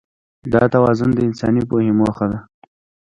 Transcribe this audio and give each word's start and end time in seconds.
دا 0.53 0.63
توازن 0.73 1.09
د 1.13 1.19
انساني 1.27 1.61
پوهې 1.69 1.91
موخه 1.99 2.25
ده. 2.31 2.39